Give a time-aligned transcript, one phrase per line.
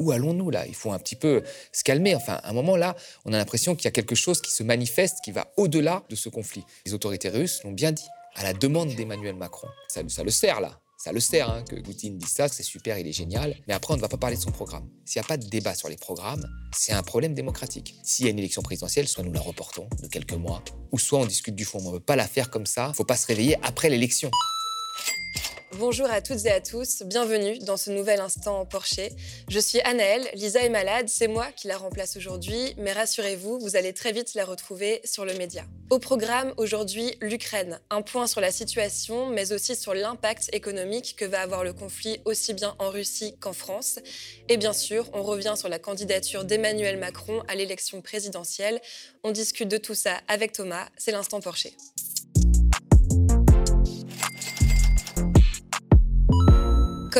[0.00, 0.66] où allons-nous là?
[0.66, 2.16] Il faut un petit peu se calmer.
[2.16, 4.64] Enfin, à un moment là, on a l'impression qu'il y a quelque chose qui se
[4.64, 6.64] manifeste, qui va au-delà de ce conflit.
[6.86, 9.68] Les autorités russes l'ont bien dit, à la demande d'Emmanuel Macron.
[9.88, 10.80] Ça, ça le sert là.
[11.02, 13.56] Ça le sert hein, que Poutine dise ça, c'est super, il est génial.
[13.66, 14.86] Mais après, on ne va pas parler de son programme.
[15.06, 16.46] S'il n'y a pas de débat sur les programmes,
[16.76, 17.94] c'est un problème démocratique.
[18.02, 20.62] S'il y a une élection présidentielle, soit nous la reportons de quelques mois,
[20.92, 21.78] ou soit on discute du fond.
[21.82, 22.86] on ne veut pas la faire comme ça.
[22.86, 24.30] Il ne faut pas se réveiller après l'élection.
[25.78, 29.12] Bonjour à toutes et à tous, bienvenue dans ce nouvel instant Porcher.
[29.48, 33.76] Je suis Anaëlle, Lisa est malade, c'est moi qui la remplace aujourd'hui, mais rassurez-vous, vous
[33.76, 35.64] allez très vite la retrouver sur le média.
[35.88, 41.24] Au programme aujourd'hui, l'Ukraine, un point sur la situation, mais aussi sur l'impact économique que
[41.24, 44.00] va avoir le conflit aussi bien en Russie qu'en France.
[44.48, 48.80] Et bien sûr, on revient sur la candidature d'Emmanuel Macron à l'élection présidentielle.
[49.22, 51.76] On discute de tout ça avec Thomas, c'est l'instant Porcher.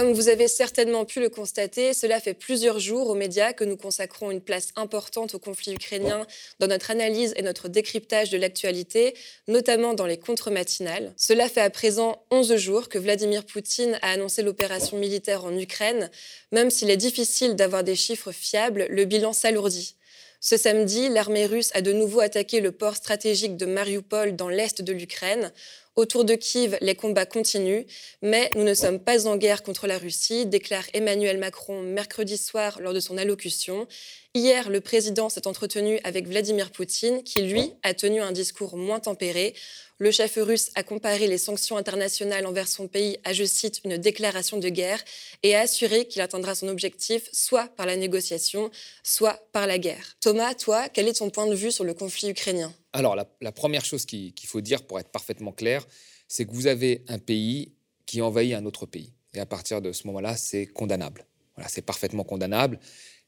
[0.00, 3.76] Comme vous avez certainement pu le constater, cela fait plusieurs jours aux médias que nous
[3.76, 6.26] consacrons une place importante au conflit ukrainien
[6.58, 9.12] dans notre analyse et notre décryptage de l'actualité,
[9.46, 11.12] notamment dans les contre-matinales.
[11.18, 16.10] Cela fait à présent 11 jours que Vladimir Poutine a annoncé l'opération militaire en Ukraine.
[16.50, 19.96] Même s'il est difficile d'avoir des chiffres fiables, le bilan s'alourdit.
[20.42, 24.80] Ce samedi, l'armée russe a de nouveau attaqué le port stratégique de Mariupol dans l'est
[24.80, 25.52] de l'Ukraine.
[25.96, 27.84] Autour de Kiev, les combats continuent,
[28.22, 32.80] mais nous ne sommes pas en guerre contre la Russie, déclare Emmanuel Macron mercredi soir
[32.80, 33.88] lors de son allocution.
[34.32, 39.00] Hier, le président s'est entretenu avec Vladimir Poutine, qui, lui, a tenu un discours moins
[39.00, 39.52] tempéré.
[39.98, 43.98] Le chef russe a comparé les sanctions internationales envers son pays à, je cite, une
[43.98, 45.04] déclaration de guerre
[45.42, 48.70] et a assuré qu'il atteindra son objectif soit par la négociation,
[49.02, 50.16] soit par la guerre.
[50.20, 52.72] Thomas, toi, quel est ton point de vue sur le conflit ukrainien?
[52.92, 55.86] Alors, la, première chose qu'il faut dire pour être parfaitement clair,
[56.28, 57.72] c'est que vous avez un pays
[58.06, 59.12] qui envahit un autre pays.
[59.34, 61.26] Et à partir de ce moment-là, c'est condamnable.
[61.54, 62.80] Voilà, c'est parfaitement condamnable.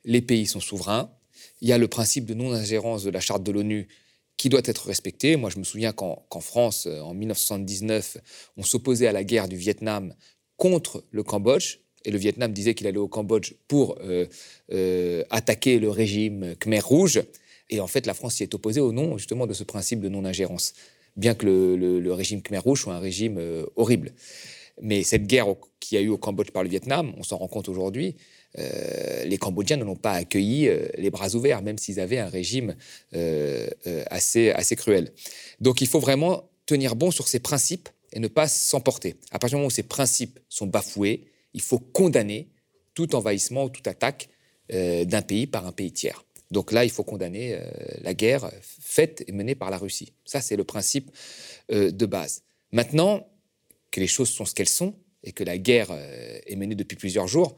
[0.05, 1.13] Les pays sont souverains.
[1.61, 3.89] Il y a le principe de non-ingérence de la charte de l'ONU
[4.37, 5.37] qui doit être respecté.
[5.37, 8.17] Moi, je me souviens qu'en France, euh, en 1979,
[8.57, 10.15] on s'opposait à la guerre du Vietnam
[10.57, 11.79] contre le Cambodge.
[12.05, 14.27] Et le Vietnam disait qu'il allait au Cambodge pour euh,
[14.73, 17.23] euh, attaquer le régime Khmer Rouge.
[17.73, 20.09] Et en fait, la France s'y est opposée au nom justement de ce principe de
[20.09, 20.75] non-ingérence,
[21.17, 23.41] bien que le, régime Khmer Rouge soit un régime
[23.75, 24.13] horrible.
[24.81, 25.47] Mais cette guerre
[25.81, 28.17] qui a eu au Cambodge par le Vietnam, on s'en rend compte aujourd'hui,
[28.59, 32.29] euh, les Cambodgiens ne l'ont pas accueilli euh, les bras ouverts, même s'ils avaient un
[32.29, 32.77] régime
[33.15, 33.67] euh,
[34.11, 35.13] assez, assez cruel.
[35.61, 39.17] Donc il faut vraiment tenir bon sur ces principes et ne pas s'emporter.
[39.31, 42.49] À partir du moment où ces principes sont bafoués, il faut condamner
[42.95, 44.29] tout envahissement ou toute attaque
[44.71, 46.25] d'un pays par un pays tiers.
[46.53, 47.59] Donc là, il faut condamner
[48.03, 50.13] la guerre faite et menée par la Russie.
[50.25, 51.11] Ça, c'est le principe
[51.71, 52.43] de base.
[52.71, 53.27] Maintenant
[53.91, 55.91] que les choses sont ce qu'elles sont et que la guerre
[56.47, 57.57] est menée depuis plusieurs jours,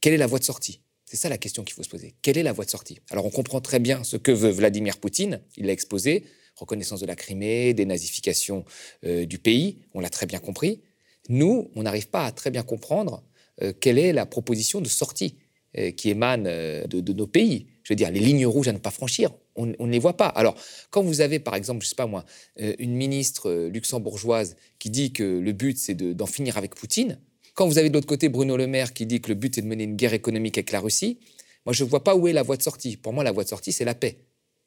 [0.00, 0.80] quelle est la voie de sortie?
[1.04, 2.14] C'est ça la question qu'il faut se poser.
[2.22, 2.98] Quelle est la voie de sortie?
[3.10, 6.24] Alors on comprend très bien ce que veut Vladimir Poutine, il l'a exposé,
[6.56, 8.64] reconnaissance de la Crimée, dénazification
[9.04, 10.80] euh, du pays, on l'a très bien compris.
[11.28, 13.22] Nous, on n'arrive pas à très bien comprendre
[13.62, 15.36] euh, quelle est la proposition de sortie
[15.78, 17.68] euh, qui émane de, nos pays.
[17.84, 20.26] Je veux dire, les lignes rouges à ne pas franchir, on, ne les voit pas.
[20.26, 20.56] Alors,
[20.90, 22.24] quand vous avez, par exemple, je sais pas moi,
[22.56, 27.20] une ministre luxembourgeoise qui dit que le but, c'est d'en finir avec Poutine,
[27.54, 29.62] quand vous avez de l'autre côté Bruno Le Maire qui dit que le but est
[29.62, 31.20] de mener une guerre économique avec la Russie,
[31.66, 32.96] moi je ne vois pas où est la voie de sortie.
[32.96, 34.18] Pour moi, la voie de sortie, c'est la paix.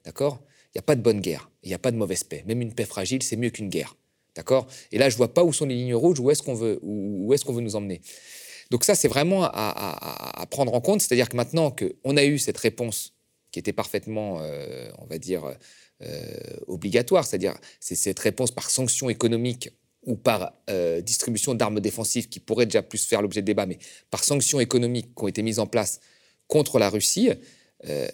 [0.05, 0.41] D'accord?
[0.73, 2.43] Il n'y a pas de bonne guerre, il n'y a pas de mauvaise paix.
[2.47, 3.97] Même une paix fragile, c'est mieux qu'une guerre.
[4.35, 4.67] D'accord?
[4.91, 6.79] Et là, je ne vois pas où sont les lignes rouges, où est-ce qu'on veut,
[6.81, 8.01] où est-ce qu'on veut nous emmener.
[8.71, 11.01] Donc ça, c'est vraiment à, prendre en compte.
[11.01, 13.13] C'est-à-dire que maintenant qu'on a eu cette réponse
[13.51, 15.45] qui était parfaitement, euh, on va dire,
[16.03, 19.69] euh, obligatoire, c'est-à-dire c'est cette réponse par sanction économique
[20.05, 23.77] ou par euh, distribution d'armes défensives qui pourraient déjà plus faire l'objet de débat, mais
[24.11, 25.99] par sanctions économiques qui ont été mises en place
[26.47, 27.29] contre la Russie,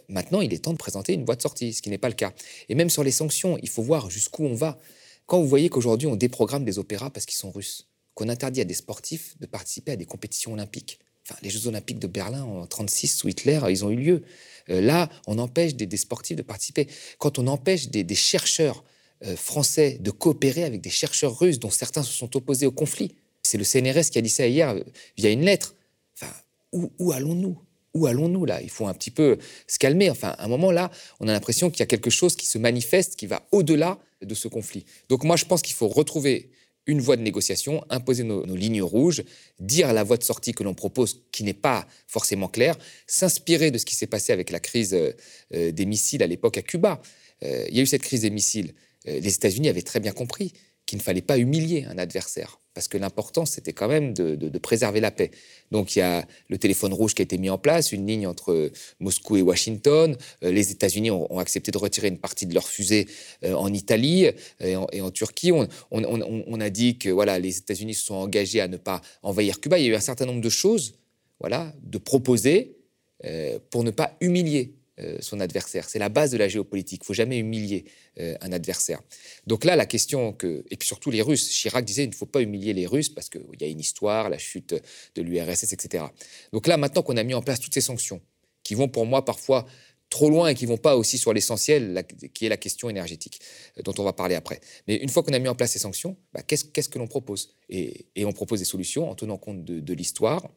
[0.10, 2.16] maintenant il est temps de présenter une voie de sortie, ce qui n'est pas le
[2.16, 2.34] cas.
[2.68, 4.80] Et même sur les sanctions, il faut voir jusqu'où on va.
[5.26, 8.66] Quand vous voyez qu'aujourd'hui on déprogramme des opéras parce qu'ils sont russes, qu'on interdit à
[8.66, 11.00] des sportifs de participer à des compétitions olympiques.
[11.26, 14.24] Enfin, les Jeux olympiques de Berlin en 1936 sous Hitler, ils ont eu lieu.
[14.70, 16.88] Euh, là, on empêche des, sportifs de participer.
[17.18, 18.84] Quand on empêche des chercheurs
[19.26, 23.16] euh, français de coopérer avec des chercheurs russes dont certains se sont opposés au conflit.
[23.42, 24.82] C'est le CNRS qui a dit ça hier euh,
[25.18, 25.76] via une lettre.
[26.16, 26.34] Enfin,
[26.74, 27.58] où, allons-nous?
[27.94, 28.62] Où allons-nous là?
[28.62, 29.38] Il faut un petit peu
[29.68, 30.10] se calmer.
[30.10, 32.58] Enfin, à un moment là, on a l'impression qu'il y a quelque chose qui se
[32.58, 34.84] manifeste, qui va au-delà de ce conflit.
[35.08, 36.50] Donc moi, je pense qu'il faut retrouver
[36.86, 39.24] une voie de négociation, imposer nos, lignes rouges,
[39.60, 42.78] dire la voie de sortie que l'on propose qui n'est pas forcément claire,
[43.08, 46.62] s'inspirer de ce qui s'est passé avec la crise euh, des missiles à l'époque à
[46.62, 47.02] Cuba.
[47.42, 48.74] il y a eu cette crise des missiles.
[49.08, 50.54] Euh, les États-Unis avaient très bien compris
[50.86, 55.00] qu'il ne fallait pas humilier un adversaire parce que l'important, c'était quand même de, préserver
[55.00, 55.30] la paix.
[55.72, 58.26] Donc il y a le téléphone rouge qui a été mis en place, une ligne
[58.26, 60.18] entre Moscou et Washington.
[60.44, 63.08] Euh, les États-Unis ont, accepté de retirer une partie de leurs fusées
[63.44, 64.28] euh, en Italie
[64.60, 65.52] et en, Turquie.
[65.52, 69.78] On, a dit que voilà, les États-Unis se sont engagés à ne pas envahir Cuba.
[69.78, 70.96] Il y a eu un certain nombre de choses
[71.40, 72.78] voilà, de proposer
[73.26, 74.83] euh, pour ne pas humilier euh,
[75.22, 75.90] son adversaire.
[75.90, 77.02] C'est la base de la géopolitique.
[77.04, 77.86] Il faut jamais humilier
[78.20, 79.02] euh, un adversaire.
[79.48, 80.64] Donc là, la question que...
[80.70, 81.50] Et puis surtout les Russes.
[81.50, 84.30] Chirac disait, il ne faut pas humilier les Russes parce qu'il y a une histoire,
[84.30, 84.76] la chute
[85.16, 86.06] de l'URSS, etc.
[86.52, 88.22] Donc là, maintenant qu'on a mis en place toutes ces sanctions,
[88.64, 89.66] qui vont pour moi parfois
[90.12, 92.06] trop loin et qui vont pas aussi sur l'essentiel,
[92.36, 93.40] qui est la question énergétique,
[93.80, 94.60] euh, dont on va parler après.
[94.88, 97.56] Mais une fois qu'on a mis en place ces sanctions, bah, qu'est-ce que l'on propose?
[97.70, 100.48] Et, on propose des solutions en tenant compte de l'histoire,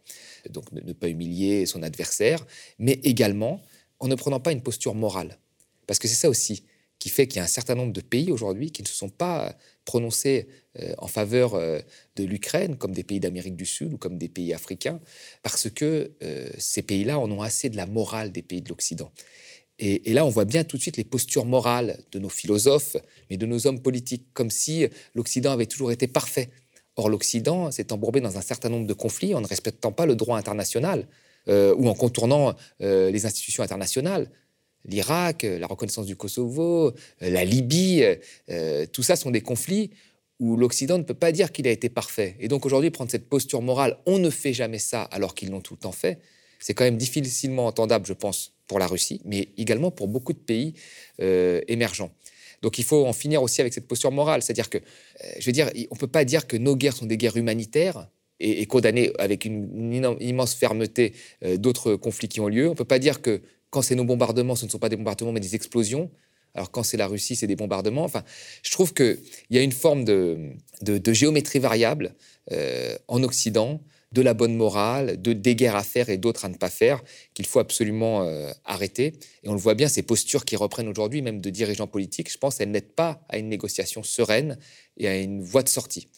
[0.50, 2.46] donc ne pas humilier son adversaire,
[2.78, 3.62] mais également
[3.98, 5.38] en ne prenant pas une posture morale.
[5.86, 6.64] Parce que c'est ça aussi
[6.98, 9.10] qui fait qu'il y a un certain nombre de pays aujourd'hui qui ne se sont
[9.10, 10.48] pas prononcés
[10.80, 11.80] euh, en faveur euh,
[12.16, 15.00] de l'Ukraine, comme des pays d'Amérique du Sud ou comme des pays africains,
[15.42, 19.12] parce que euh, ces pays-là en ont assez de la morale des pays de l'Occident.
[19.78, 22.96] Et, là, on voit bien tout de suite les postures morales de nos philosophes,
[23.28, 26.48] mais de nos hommes politiques, comme si l'Occident avait toujours été parfait.
[26.96, 30.16] Or, l'Occident s'est embourbé dans un certain nombre de conflits en ne respectant pas le
[30.16, 31.06] droit international.
[31.48, 34.28] Euh, ou en contournant euh, les institutions internationales.
[34.84, 38.04] L'Irak, euh, la reconnaissance du Kosovo, la Libye,
[38.92, 39.90] tout ça sont des conflits
[40.40, 42.36] où l'Occident ne peut pas dire qu'il a été parfait.
[42.40, 45.60] Et donc aujourd'hui, prendre cette posture morale, on ne fait jamais ça alors qu'ils l'ont
[45.60, 46.18] tout le temps fait,
[46.58, 50.38] c'est quand même difficilement entendable, je pense, pour la Russie, mais également pour beaucoup de
[50.38, 50.74] pays
[51.18, 52.10] émergents.
[52.60, 54.78] Donc il faut en finir aussi avec cette posture morale, c'est-à-dire que,
[55.38, 58.08] je veux dire, on ne peut pas dire que nos guerres sont des guerres humanitaires
[58.40, 62.66] et, condamner avec une, immense fermeté euh, d'autres conflits qui ont lieu.
[62.66, 64.96] On ne peut pas dire que quand c'est nos bombardements, ce ne sont pas des
[64.96, 66.10] bombardements, mais des explosions.
[66.54, 68.04] Alors quand c'est la Russie, c'est des bombardements.
[68.04, 68.24] Enfin,
[68.62, 69.18] je trouve qu'il
[69.50, 70.54] y a une forme de,
[71.12, 72.14] géométrie variable
[72.52, 73.80] euh, en Occident,
[74.12, 77.02] de la bonne morale, de des guerres à faire et d'autres à ne pas faire,
[77.34, 79.14] qu'il faut absolument euh, arrêter.
[79.42, 82.38] Et on le voit bien, ces postures qui reprennent aujourd'hui, même de dirigeants politiques, je
[82.38, 84.56] pense, elles n'aident pas à une négociation sereine
[84.96, 86.08] et à une voie de sortie.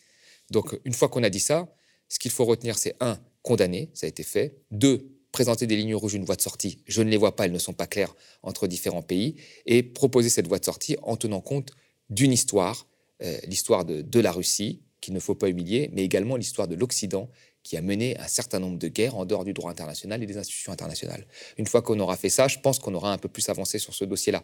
[0.51, 1.67] Donc, une fois qu'on a dit ça,
[2.09, 4.57] ce qu'il faut retenir, c'est un, condamner, ça a été fait.
[4.71, 6.83] Deux, présenter des lignes rouges, une voie de sortie.
[6.87, 9.37] Je ne les vois pas, elles ne sont pas claires entre différents pays.
[9.67, 11.73] Et proposer cette voie de sortie en tenant compte
[12.11, 12.87] d'une histoire,
[13.23, 17.29] euh, l'histoire de, la Russie, qu'il ne faut pas humilier, mais également l'histoire de l'Occident,
[17.63, 20.39] qui a mené un certain nombre de guerres en dehors du droit international et des
[20.39, 21.27] institutions internationales.
[21.59, 23.95] Une fois qu'on aura fait ça, je pense qu'on aura un peu plus avancé sur
[23.95, 24.43] ce dossier-là.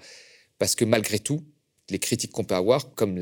[0.59, 1.43] Parce que malgré tout,
[1.91, 3.19] les critiques qu'on peut avoir, comme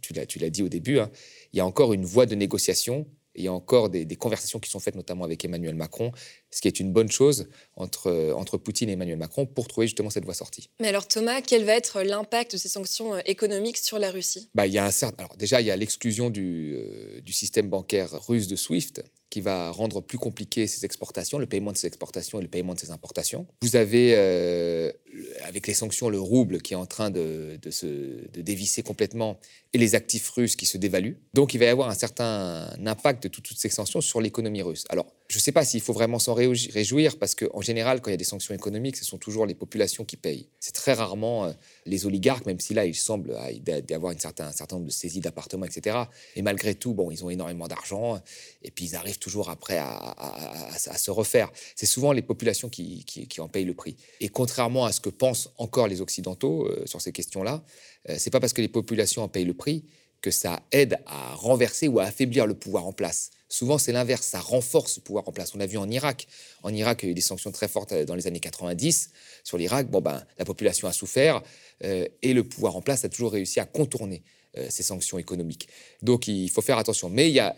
[0.00, 1.10] tu l'as dit au début, hein,
[1.52, 4.70] il y a encore une voie de négociation il y a encore des, conversations qui
[4.70, 6.12] sont faites, notamment avec Emmanuel Macron,
[6.52, 10.10] ce qui est une bonne chose entre, entre Poutine et Emmanuel Macron pour trouver justement
[10.10, 10.68] cette voie sortie.
[10.80, 14.50] Mais alors Thomas, quel va être l'impact de ces sanctions euh, économiques sur la Russie?
[14.54, 15.24] Bah, il y a un certain...
[15.24, 19.40] alors, Déjà, il y a l'exclusion du, euh, du système bancaire russe de SWIFT qui
[19.40, 22.78] va rendre plus compliqué ses exportations, le paiement de ses exportations et le paiement de
[22.80, 23.46] ses importations.
[23.62, 24.92] Vous avez, euh,
[25.44, 29.40] avec les sanctions, le rouble qui est en train de, de, se, de dévisser complètement
[29.72, 31.16] et les actifs russes qui se dévaluent.
[31.32, 34.84] Donc il va y avoir un certain impact de toutes ces sanctions sur l'économie russe.
[34.90, 38.12] Alors, je ne sais pas s'il faut vraiment s'en réjouir parce qu'en général, quand il
[38.12, 40.46] y a des sanctions économiques, ce sont toujours les populations qui payent.
[40.60, 41.52] C'est très rarement euh,
[41.86, 43.34] les oligarques, même si là, il semble
[43.66, 45.96] y avoir un certain nombre de saisies d'appartements, etc.
[46.36, 48.20] Et malgré tout, bon, ils ont énormément d'argent
[48.62, 50.14] et puis ils arrivent toujours après à,
[50.76, 51.50] se refaire.
[51.76, 53.06] C'est souvent les populations qui,
[53.38, 53.96] en payent le prix.
[54.20, 57.64] Et contrairement à ce que pensent encore les Occidentaux euh, sur ces questions-là,
[58.10, 59.86] euh, c'est pas parce que les populations en payent le prix
[60.22, 63.30] que ça aide à renverser ou à affaiblir le pouvoir en place.
[63.48, 65.54] Souvent, c'est l'inverse, ça renforce le pouvoir en place.
[65.54, 66.26] On a vu en Irak.
[66.62, 69.10] En Irak, il y a eu des sanctions très fortes euh, dans les années 90
[69.44, 69.90] sur l'Irak.
[69.90, 71.42] Bon, ben, la population a souffert
[71.84, 74.22] euh, et le pouvoir en place a toujours réussi à contourner
[74.56, 75.68] euh, ces sanctions économiques.
[76.00, 77.10] Donc, il faut faire attention.
[77.10, 77.54] Mais il y a,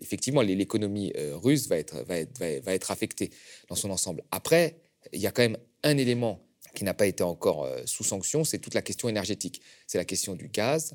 [0.00, 3.30] effectivement, l'économie russe va être, va, être, va être affectée
[3.68, 4.22] dans son ensemble.
[4.30, 4.76] Après,
[5.12, 6.40] il y a quand même un élément
[6.74, 9.60] qui n'a pas été encore sous sanction, c'est toute la question énergétique.
[9.86, 10.94] C'est la question du gaz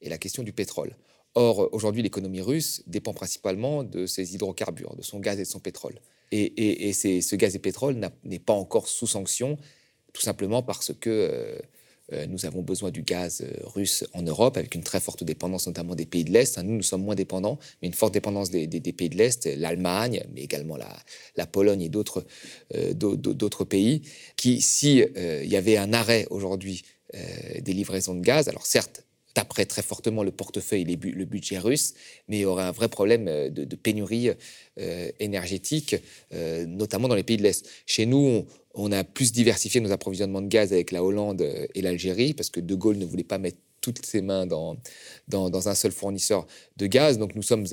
[0.00, 0.96] et la question du pétrole.
[1.34, 5.60] Or, aujourd'hui, l'économie russe dépend principalement de ses hydrocarbures, de son gaz et de son
[5.60, 6.00] pétrole.
[6.32, 9.56] Et, ce gaz et pétrole n'est pas encore sous sanction,
[10.12, 11.58] tout simplement parce que euh,
[12.12, 15.68] euh, nous avons besoin du gaz euh, russe en Europe, avec une très forte dépendance
[15.68, 16.58] notamment des pays de l'Est.
[16.58, 20.42] Nous, nous sommes moins dépendants, mais une forte dépendance des, pays de l'Est, l'Allemagne, mais
[20.42, 24.02] également la, Pologne et d'autres pays,
[24.36, 25.12] qui, s'il
[25.44, 29.04] y avait un arrêt aujourd'hui des livraisons de gaz, alors certes,
[29.34, 31.94] taperait très fortement le portefeuille et le budget russe,
[32.28, 34.30] mais il y aurait un vrai problème euh, de, pénurie
[34.78, 35.96] euh, énergétique,
[36.32, 37.68] euh, notamment dans les pays de l'Est.
[37.86, 41.42] Chez nous, on, a plus diversifié nos approvisionnements de gaz avec la Hollande
[41.74, 44.76] et l'Algérie, parce que De Gaulle ne voulait pas mettre toutes ses mains dans,
[45.28, 46.46] dans, un seul fournisseur
[46.76, 47.18] de gaz.
[47.18, 47.66] Donc nous sommes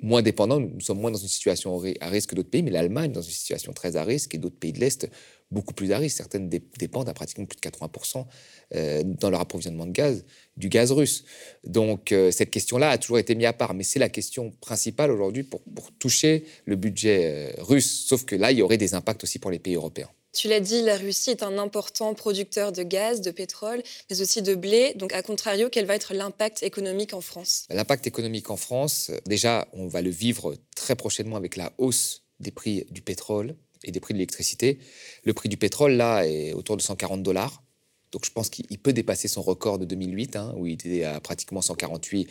[0.00, 3.12] moins dépendants, nous sommes moins dans une situation à risque que d'autres pays, mais l'Allemagne
[3.12, 5.08] dans une situation très à risque et d'autres pays de l'Est
[5.50, 6.16] beaucoup plus à risque.
[6.16, 8.26] Certaines dépendent à pratiquement plus de 80%
[8.74, 10.24] euh, dans leur approvisionnement de gaz
[10.56, 11.24] du gaz russe.
[11.64, 15.10] Donc euh, cette question-là a toujours été mise à part, mais c'est la question principale
[15.10, 18.94] aujourd'hui pour, pour, toucher le budget euh, russe, sauf que là, il y aurait des
[18.94, 20.10] impacts aussi pour les pays européens.
[20.34, 24.42] Tu l'as dit, la Russie est un important producteur de gaz, de pétrole, mais aussi
[24.42, 24.92] de blé.
[24.96, 27.66] Donc, à contrario, quel va être l'impact économique en France?
[27.70, 32.50] L'impact économique en France, déjà, on va le vivre très prochainement avec la hausse des
[32.50, 34.80] prix du pétrole et des prix de l'électricité.
[35.22, 37.63] Le prix du pétrole, là, est autour de 140 dollars.
[38.14, 41.18] Donc je pense qu'il peut dépasser son record de 2008, hein, où il était à
[41.18, 42.28] pratiquement 148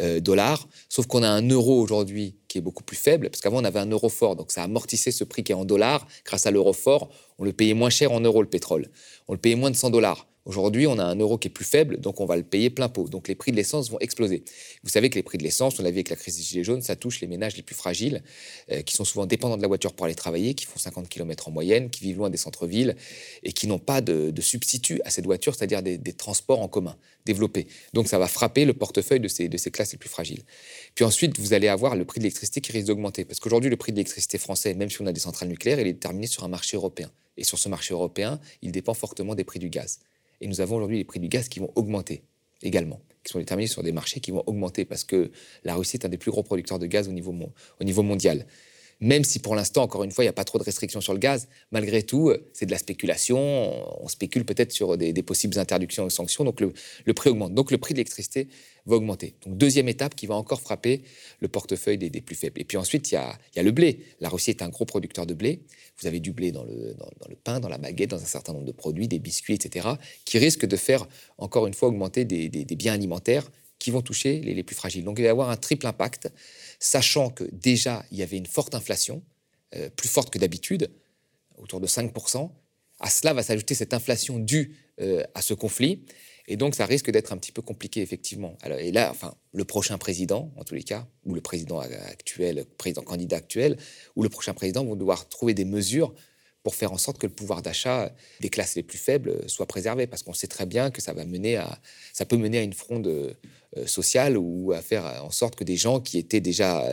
[0.00, 0.66] euh, dollars.
[0.88, 3.78] Sauf qu'on a un euro aujourd'hui qui est beaucoup plus faible, parce qu'avant on avait
[3.78, 6.08] un euro fort, donc ça amortissait ce prix qui est en dollars.
[6.24, 8.88] Grâce à l'euro fort, on le payait moins cher en euros le pétrole.
[9.28, 10.26] On le payait moins de 100 dollars.
[10.46, 12.88] Aujourd'hui, on a un euro qui est plus faible, donc on va le payer plein
[12.88, 13.08] pot.
[13.08, 14.44] Donc les prix de l'essence vont exploser.
[14.84, 16.62] Vous savez que les prix de l'essence, on l'a vu avec la crise des Gilets
[16.62, 18.22] jaunes, ça touche les ménages les plus fragiles,
[18.70, 21.48] euh, qui sont souvent dépendants de la voiture pour aller travailler, qui font 50 km
[21.48, 22.94] en moyenne, qui vivent loin des centres-villes
[23.42, 27.66] et qui n'ont pas de, substitut à cette voiture, c'est-à-dire des, transports en commun développés.
[27.92, 30.44] Donc ça va frapper le portefeuille de ces, de ces classes les plus fragiles.
[30.94, 33.24] Puis ensuite, vous allez avoir le prix de l'électricité qui risque d'augmenter.
[33.24, 35.88] Parce qu'aujourd'hui, le prix de l'électricité français, même si on a des centrales nucléaires, il
[35.88, 37.10] est déterminé sur un marché européen.
[37.36, 39.98] Et sur ce marché européen, il dépend fortement des prix du gaz.
[40.40, 42.22] Et nous avons aujourd'hui les prix du gaz qui vont augmenter
[42.62, 45.30] également, qui sont déterminés sur des marchés qui vont augmenter parce que
[45.64, 47.34] la Russie est un des plus gros producteurs de gaz au niveau,
[47.80, 48.46] au niveau mondial
[49.00, 51.12] même si pour l'instant, encore une fois, il n'y a pas trop de restrictions sur
[51.12, 53.38] le gaz, malgré tout, euh, c'est de la spéculation.
[54.02, 56.72] On spécule peut-être sur des, possibles interdictions et sanctions, donc le,
[57.14, 57.52] prix augmente.
[57.52, 58.48] Donc le prix de l'électricité
[58.86, 59.34] va augmenter.
[59.44, 61.02] Donc deuxième étape qui va encore frapper
[61.40, 62.60] le portefeuille des, plus faibles.
[62.60, 64.00] Et puis ensuite, il y, a, le blé.
[64.20, 65.60] La Russie est un gros producteur de blé.
[65.98, 68.52] Vous avez du blé dans le, dans, le pain, dans la baguette, dans un certain
[68.52, 69.88] nombre de produits, des biscuits, etc.,
[70.24, 71.06] qui risquent de faire,
[71.38, 75.04] encore une fois, augmenter des, biens alimentaires qui vont toucher les, plus fragiles.
[75.04, 76.28] Donc il va y avoir un triple impact
[76.78, 79.22] sachant que déjà, il y avait une forte inflation,
[79.74, 80.90] euh, plus forte que d'habitude,
[81.56, 82.50] autour de 5%.
[83.00, 86.04] À cela va s'ajouter cette inflation due euh, à ce conflit.
[86.48, 88.56] Et donc, ça risque d'être un petit peu compliqué, effectivement.
[88.78, 93.02] Et là, enfin, le prochain président, en tous les cas, ou le président actuel, président
[93.02, 93.76] candidat actuel,
[94.14, 96.14] ou le prochain président vont devoir trouver des mesures
[96.66, 100.08] pour faire en sorte que le pouvoir d'achat des classes les plus faibles soit préservé,
[100.08, 101.78] parce qu'on sait très bien que ça va mener à,
[102.12, 105.76] ça peut mener à une fronde euh, sociale ou à faire en sorte que des
[105.76, 106.92] gens qui étaient déjà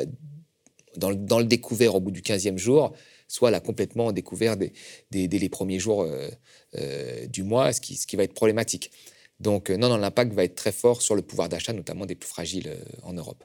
[0.95, 2.93] dans le, découvert au bout du 15e jour
[3.27, 4.71] soient là complètement découverts dès,
[5.11, 6.29] les premiers jours euh,
[6.75, 8.91] euh, du mois, ce qui, ce qui va être problématique.
[9.39, 12.29] Donc non, non, l'impact va être très fort sur le pouvoir d'achat, notamment des plus
[12.29, 13.43] fragiles en Europe.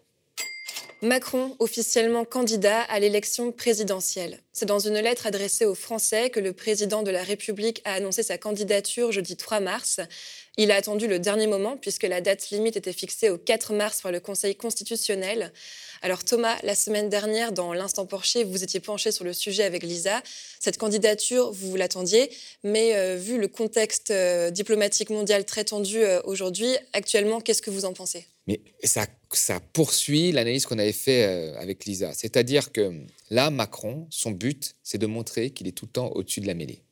[1.00, 4.40] Macron, officiellement candidat à l'élection présidentielle.
[4.52, 8.24] C'est dans une lettre adressée aux Français que le président de la République a annoncé
[8.24, 10.00] sa candidature jeudi 3 mars.
[10.56, 14.02] Il a attendu le dernier moment puisque la date limite était fixée au 4 mars
[14.02, 15.52] par le Conseil constitutionnel.
[16.02, 19.84] Alors Thomas, la semaine dernière, dans l'Instant Porcher, vous étiez penché sur le sujet avec
[19.84, 20.20] Lisa.
[20.58, 22.30] Cette candidature, vous, l'attendiez,
[22.64, 27.70] mais euh, vu le contexte euh, diplomatique mondial très tendu euh, aujourd'hui, actuellement, qu'est-ce que
[27.70, 28.26] vous en pensez?
[28.48, 29.06] Mais ça,
[29.72, 32.12] poursuit l'analyse qu'on avait fait avec Lisa.
[32.14, 32.92] C'est-à-dire que
[33.30, 36.54] là, Macron, son but, c'est de montrer qu'il est tout le temps au-dessus de la
[36.54, 36.82] mêlée.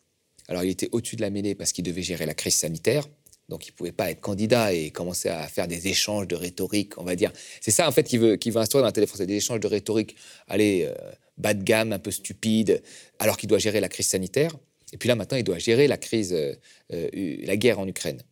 [0.48, 3.06] Alors il était au-dessus de la mêlée parce qu'il devait gérer la crise sanitaire,
[3.48, 6.98] donc il ne pouvait pas être candidat et commencer à faire des échanges de rhétorique,
[6.98, 7.32] on va dire.
[7.60, 10.16] C'est ça en fait qu'il veut, instaurer dans la télé française, des échanges de rhétorique,
[10.48, 10.94] allez, euh,
[11.38, 12.82] bas de gamme, un peu stupide,
[13.18, 14.52] alors qu'il doit gérer la crise sanitaire.
[14.92, 16.54] Et puis là maintenant, il doit gérer la crise, euh,
[16.92, 18.22] euh, la guerre en Ukraine.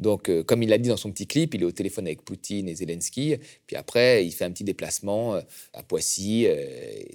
[0.00, 2.68] Donc, comme il l'a dit dans son petit clip, il est au téléphone avec Poutine
[2.68, 3.36] et Zelensky.
[3.66, 5.34] Puis après, il fait un petit déplacement
[5.74, 6.46] à Poissy.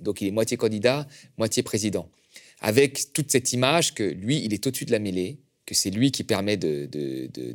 [0.02, 2.08] donc, il est moitié candidat, moitié président.
[2.62, 6.12] Avec toute cette image que lui, il est au-dessus de la mêlée, que c'est lui
[6.12, 6.90] qui permet de,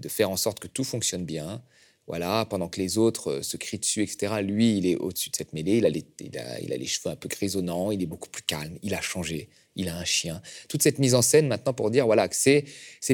[0.08, 1.62] faire en sorte que tout fonctionne bien.
[2.06, 4.34] Voilà, pendant que les autres euh, se crient dessus, etc.
[4.42, 5.76] Lui, il est au-dessus de cette mêlée.
[5.76, 7.92] Il a, les, il, a, les, cheveux un peu grisonnants.
[7.92, 8.76] Il est beaucoup plus calme.
[8.82, 9.48] Il a changé.
[9.76, 10.42] Il a un chien.
[10.68, 12.64] Toute cette mise en scène maintenant pour dire voilà que c'est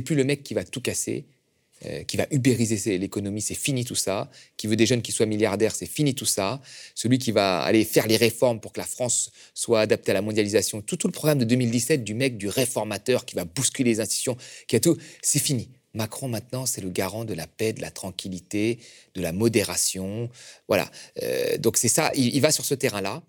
[0.03, 1.27] plus le mec qui va tout casser.
[1.85, 4.31] Euh, qui va ubériser l'économie, c'est fini tout ça.
[4.57, 6.63] Qui veut des jeunes qui soient milliardaires, c'est fini tout ça.
[6.95, 10.23] Celui qui va aller faire les réformes pour que la France soit adaptée à la
[10.23, 14.01] mondialisation, tout, tout le programme de 2017 du mec, du réformateur qui va bousculer les
[14.01, 15.69] institutions, qui a tout, c'est fini.
[15.93, 18.79] Macron, maintenant, c'est le garant de la paix, de la tranquillité,
[19.15, 20.31] de la modération.
[20.69, 20.91] Voilà.
[21.23, 22.11] Euh, donc, c'est ça.
[22.15, 23.23] Il, il, va sur ce terrain-là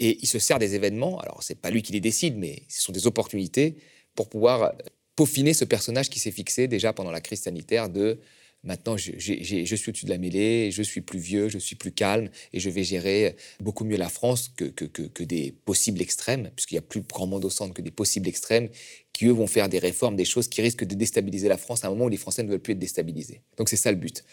[0.00, 1.20] et il se sert des événements.
[1.20, 3.76] Alors, c'est pas lui qui les décide, mais ce sont des opportunités
[4.16, 4.72] pour pouvoir
[5.16, 8.18] peaufiner ce personnage qui s'est fixé déjà pendant la crise sanitaire de
[8.64, 12.30] maintenant je, suis au-dessus de la mêlée, je suis plus vieux, je suis plus calme
[12.52, 16.78] et je vais gérer beaucoup mieux la France que, que, des possibles extrêmes, puisqu'il y
[16.78, 18.68] a plus grand monde au centre que des possibles extrêmes
[19.12, 21.88] qui, eux, vont faire des réformes, des choses qui risquent de déstabiliser la France à
[21.88, 23.42] un moment où les Français ne veulent plus être déstabilisés.
[23.58, 24.24] Donc c'est ça le but.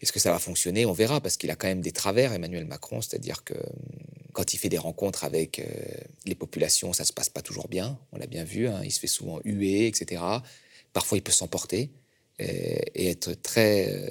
[0.00, 0.86] Est-ce que ça va fonctionner?
[0.86, 3.54] On verra, parce qu'il a quand même des travers, Emmanuel Macron, c'est-à-dire que
[4.32, 5.64] quand il fait des rencontres avec euh,
[6.26, 7.98] les populations, ça ne se passe pas toujours bien.
[8.12, 10.22] On l'a bien vu, hein, il se fait souvent huer, etc.
[10.92, 11.90] Parfois, il peut s'emporter
[12.38, 14.10] et être très euh,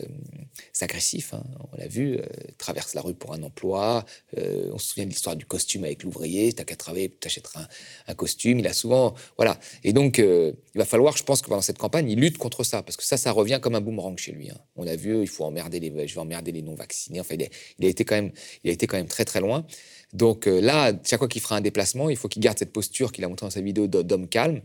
[0.82, 1.34] agressif.
[1.34, 1.44] Hein.
[1.72, 2.26] On l'a vu, euh,
[2.58, 4.04] traverse la rue pour un emploi.
[4.38, 6.52] Euh, on se souvient de l'histoire du costume avec l'ouvrier.
[6.54, 7.68] T'as qu'à travailler, t'achèteras un,
[8.08, 8.60] un costume.
[8.60, 9.60] Il a souvent, voilà.
[9.84, 12.82] Et donc, il va falloir, je pense que pendant cette campagne, il lutte contre ça
[12.82, 14.50] parce que ça, ça revient comme un boomerang chez lui.
[14.50, 14.58] Hein.
[14.76, 17.20] On a vu, il faut emmerder les, je vais emmerder les non vaccinés.
[17.20, 18.32] Enfin, il a, été quand même,
[18.64, 19.66] il a été quand même très très loin.
[20.14, 23.24] Donc là, chaque fois qu'il fera un déplacement, il faut qu'il garde cette posture qu'il
[23.24, 24.62] a montrée dans sa vidéo d'homme calme,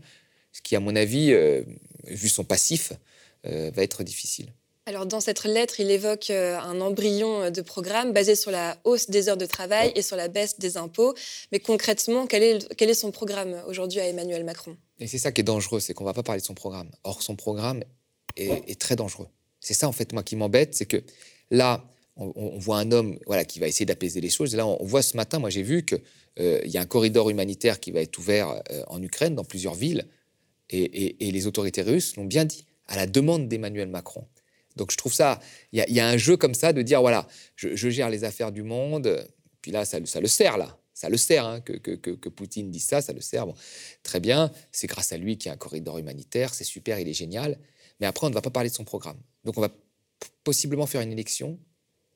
[0.51, 1.33] ce qui, à mon avis,
[2.05, 2.95] vu son passif, euh,
[3.43, 4.53] va être difficile.
[4.87, 8.79] Alors dans cette lettre, il évoque euh, un embryon euh, de programme basé sur la
[8.83, 11.13] hausse des heures de travail et sur la baisse des impôts.
[11.51, 14.75] Mais concrètement, quel est, quel est son programme aujourd'hui à Emmanuel Macron?
[14.99, 16.89] Et c'est ça qui est dangereux, c'est qu'on ne va pas parler de son programme.
[17.03, 17.83] Or, son programme
[18.37, 19.27] est, très dangereux.
[19.59, 21.03] C'est ça, en fait, moi, qui m'embête, c'est que
[21.51, 21.83] là,
[22.15, 24.53] on, voit un homme voilà, qui va essayer d'apaiser les choses.
[24.53, 26.01] Et là, on, voit ce matin, moi, j'ai vu qu'il
[26.37, 30.07] y a un corridor humanitaire qui va être ouvert en Ukraine, dans plusieurs villes.
[30.69, 34.27] et les autorités russes l'ont bien dit à la demande d'Emmanuel Macron.
[34.75, 35.39] Donc je trouve ça,
[35.71, 38.63] il y, a un jeu comme ça de dire, voilà, je, gère les affaires du
[38.63, 39.27] monde,
[39.61, 40.77] puis là, ça, le sert, là.
[40.93, 43.47] Ça le sert, hein, que, que, Poutine dise ça, ça le sert.
[43.47, 43.55] Bon,
[44.03, 47.07] très bien, c'est grâce à lui qu'il y a un corridor humanitaire, c'est super, il
[47.07, 47.57] est génial.
[47.99, 49.17] Mais après, on ne va pas parler de son programme.
[49.43, 49.69] Donc on va
[50.43, 51.59] possiblement faire une élection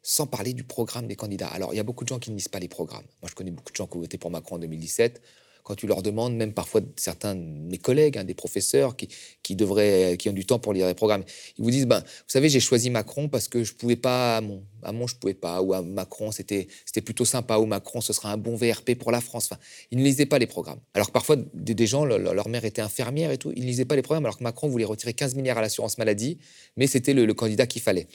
[0.04, 1.48] sans parler du programme des candidats.
[1.48, 3.06] Alors, il y a beaucoup de gens qui ne lisent pas les programmes.
[3.22, 5.22] Moi, je connais beaucoup de gens qui ont voté pour Macron en 2017
[5.66, 9.10] quand tu leur demandes, même parfois certains de mes collègues, hein, des professeurs qui,
[9.42, 11.24] qui, devraient, qui ont du temps pour lire les programmes,
[11.58, 14.42] ils vous disent, ben, vous savez, j'ai choisi Macron parce que je pouvais pas, à
[14.42, 16.68] mon, à mon je pouvais pas, ou à Macron, c'était,
[17.04, 19.50] plutôt sympa, ou Macron, ce sera un bon VRP pour la France.
[19.52, 20.80] Enfin, ils ne lisaient pas les programmes.
[20.94, 23.96] Alors que parfois, des, gens, leur, mère était infirmière et tout, ils ne lisaient pas
[23.96, 26.38] les programmes, alors que Macron voulait retirer 15 milliards à l'assurance maladie,
[26.78, 28.08] mais c'était le candidat qu'il fallait.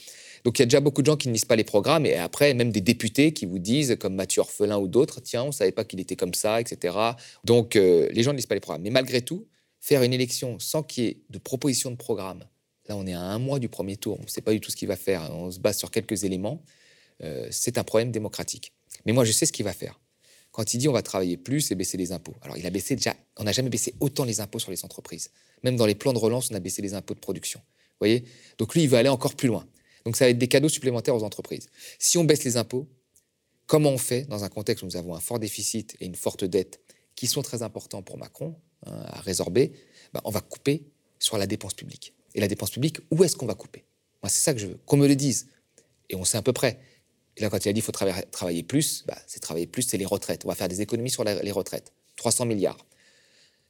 [0.44, 2.14] Donc il y a déjà beaucoup de gens qui ne lisent pas les programmes et
[2.14, 5.52] après même des députés qui vous disent, comme Mathieu Orphelin ou d'autres, tiens, on ne
[5.52, 6.96] savait pas qu'il était comme ça, etc.
[7.44, 8.82] Donc euh, les gens ne lisent pas les programmes.
[8.82, 9.46] Mais malgré tout,
[9.80, 12.44] faire une élection sans qu'il y ait de proposition de programme,
[12.88, 14.70] là on est à un mois du premier tour, on ne sait pas du tout
[14.70, 16.62] ce qu'il va faire, on se base sur quelques éléments,
[17.22, 18.72] euh, c'est un problème démocratique.
[19.06, 20.00] Mais moi je sais ce qu'il va faire.
[20.52, 22.34] Quand il dit on va travailler plus et baisser les impôts.
[22.42, 25.30] Alors il a baissé déjà, on n'a jamais baissé autant les impôts sur les entreprises.
[25.62, 27.60] Même dans les plans de relance, on a baissé les impôts de production.
[27.60, 28.24] Vous voyez?
[28.58, 29.66] Donc lui, il veut aller encore plus loin.
[30.04, 31.68] Donc ça va être des cadeaux supplémentaires aux entreprises.
[31.98, 32.88] Si on baisse les impôts,
[33.66, 36.44] comment on fait dans un contexte où nous avons un fort déficit et une forte
[36.44, 36.80] dette
[37.14, 39.72] qui sont très importants pour Macron hein, à résorber
[40.12, 40.84] ben, On va couper
[41.18, 42.14] sur la dépense publique.
[42.34, 43.84] Et la dépense publique, où est-ce qu'on va couper?
[44.22, 45.48] Moi, c'est ça que je veux, qu'on me le dise.
[46.08, 46.80] Et on sait à peu près.
[47.36, 47.92] Et là, quand il a dit qu'il faut
[48.30, 50.44] travailler, plus, ben, c'est travailler plus, c'est les retraites.
[50.44, 51.92] On va faire des économies sur les retraites.
[52.16, 52.78] 300 milliards.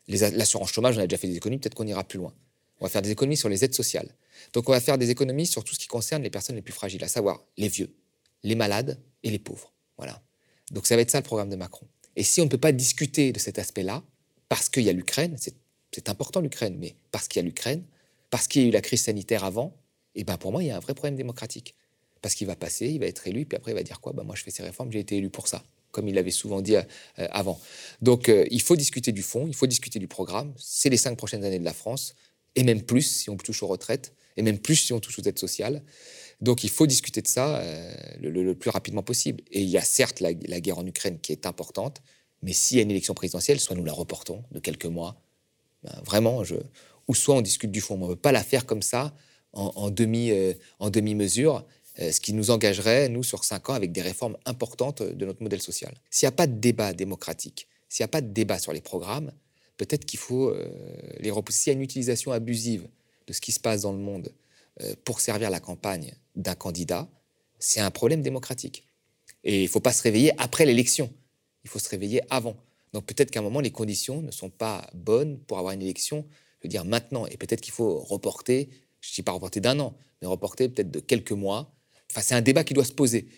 [0.09, 2.35] L'assurance chômage, on a déjà fait des économies, peut-être qu'on ira plus loin.
[2.81, 4.15] On va faire des économies sur les aides sociales.
[4.53, 6.73] Donc on va faire des économies sur tout ce qui concerne les personnes les plus
[6.73, 7.95] fragiles, à savoir les vieux,
[8.43, 9.73] les malades et les pauvres.
[9.97, 10.23] Voilà.
[10.71, 11.87] Donc ça va être ça le programme de Macron.
[12.17, 14.03] Et si on ne peut pas discuter de cet aspect-là,
[14.49, 17.85] parce qu'il y a l'Ukraine, c'est important l'Ukraine, mais parce qu'il y a l'Ukraine,
[18.31, 19.77] parce qu'il y a eu la crise sanitaire avant,
[20.15, 21.77] et eh ben pour moi, il y a un vrai problème démocratique.
[22.21, 24.13] Parce qu'il va passer, il va être élu, puis après il va dire quoi?
[24.13, 26.61] Ben Moi je fais ces réformes, j'ai été élu pour ça, comme il l'avait souvent
[26.61, 26.83] dit euh,
[27.17, 27.61] avant.
[28.03, 30.53] Donc euh, il faut discuter du fond, il faut discuter du programme.
[30.59, 32.15] C'est les cinq prochaines années de la France
[32.57, 35.23] et même plus si on touche aux retraites, et même plus si on touche aux
[35.23, 35.83] aides sociales.
[36.41, 39.43] Donc il faut discuter de ça euh, le, plus rapidement possible.
[39.51, 42.01] Et il y a certes la, guerre en Ukraine qui est importante,
[42.43, 45.21] mais s'il y a une élection présidentielle, soit nous la reportons de quelques mois,
[45.83, 46.43] ben, vraiment,
[47.09, 47.95] ou soit on discute du fond.
[47.95, 49.15] on ne veut pas la faire comme ça,
[49.53, 51.67] en, demi, euh, en demi-mesure,
[52.01, 55.43] euh, ce qui nous engagerait, nous, sur cinq ans, avec des réformes importantes de notre
[55.43, 55.93] modèle social.
[56.09, 58.81] S'il n'y a pas de débat démocratique, s'il n'y a pas de débat sur les
[58.81, 59.33] programmes,
[59.77, 60.71] peut-être qu'il faut euh,
[61.19, 61.59] les repousser.
[61.59, 62.87] S'il y a une utilisation abusive
[63.31, 64.33] de ce qui se passe dans le monde
[64.83, 67.09] euh, pour servir la campagne d'un candidat,
[67.61, 68.85] c'est un problème démocratique.
[69.45, 71.13] Et il ne faut pas se réveiller après l'élection,
[71.63, 72.57] il faut se réveiller avant.
[72.93, 76.27] Donc peut-être qu'à un moment, les conditions ne sont pas bonnes pour avoir une élection,
[76.59, 78.69] je veux dire maintenant, et peut-être qu'il faut reporter,
[79.01, 81.73] je ne dis pas reporter d'un an, mais reporter peut-être de quelques mois.
[82.11, 83.29] Enfin, c'est un débat qui doit se poser.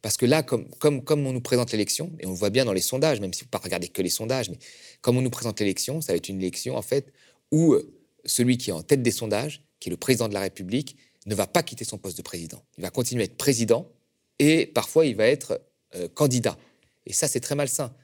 [0.00, 0.66] Parce que là, comme,
[1.10, 3.48] on nous présente l'élection, et on le voit bien dans les sondages, même si vous
[3.48, 4.58] ne pas regarder que les sondages, mais
[5.02, 7.12] comme on nous présente l'élection, ça va être une élection en fait
[7.50, 10.40] où euh, celui qui est en tête des sondages, qui est le président de la
[10.40, 12.62] République, ne va pas quitter son poste de président.
[12.78, 13.90] Il va continuer à être président
[14.38, 15.60] et parfois il va être
[15.94, 16.58] euh, candidat.
[17.06, 17.94] Et ça, c'est très malsain.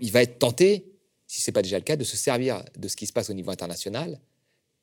[0.00, 0.92] Il, va être tenté,
[1.26, 3.30] si ce n'est pas déjà le cas, de se servir de ce qui se passe
[3.30, 4.20] au niveau international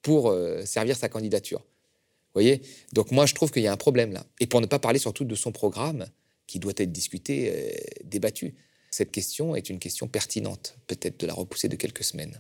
[0.02, 1.60] pour euh, servir sa candidature.
[1.60, 2.62] Vous voyez?
[2.92, 4.26] Donc moi, je trouve qu'il y a un problème là.
[4.40, 6.06] Et pour ne pas parler surtout de son programme,
[6.48, 7.74] qui doit être discuté,
[8.04, 8.54] débattu.
[8.92, 12.40] Cette question est une question pertinente, peut-être de la repousser de quelques semaines.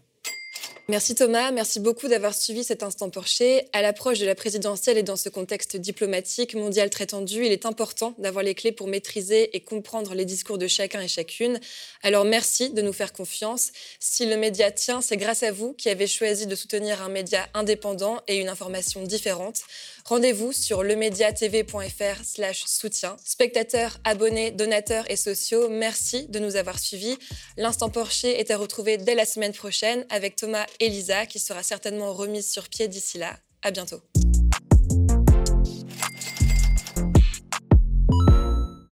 [0.89, 3.69] Merci Thomas, merci beaucoup d'avoir suivi cet instant Porcher.
[3.71, 7.65] À l'approche de la présidentielle et dans ce contexte diplomatique mondial très tendu, il est
[7.65, 11.61] important d'avoir les clés pour maîtriser et comprendre les discours de chacun et chacune.
[12.01, 13.71] Alors merci de nous faire confiance.
[14.01, 17.47] Si le média tient, c'est grâce à vous qui avez choisi de soutenir un média
[17.53, 19.61] indépendant et une information différente.
[20.03, 23.15] Rendez-vous sur lemediatv.fr slash soutien.
[23.23, 27.17] Spectateurs, abonnés, donateurs et sociaux, merci de nous avoir suivis.
[27.55, 31.63] L'instant Porcher est à retrouver dès la semaine prochaine avec Thomas et Lisa qui sera
[31.63, 33.37] certainement remise sur pied d'ici là.
[33.61, 34.01] À bientôt.